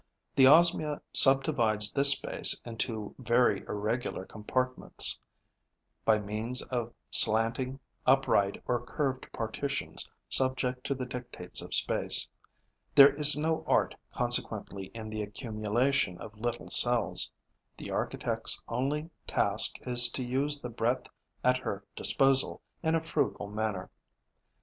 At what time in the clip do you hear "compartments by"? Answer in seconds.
4.25-6.17